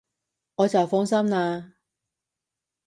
[0.55, 1.73] 我就放心喇